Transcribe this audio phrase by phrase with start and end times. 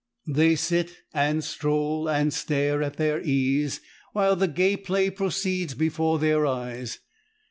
[0.25, 3.81] They sit and stroll and stare at their ease
[4.13, 7.01] while the gay play proceeds before their eyes.